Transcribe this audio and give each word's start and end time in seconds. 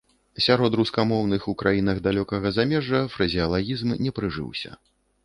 Сярод 0.43 0.77
рускамоўных 0.79 1.43
у 1.53 1.53
краінах 1.61 2.01
далёкага 2.07 2.47
замежжа 2.57 3.03
фразеалагізм 3.17 3.95
не 4.07 4.15
прыжыўся. 4.17 4.71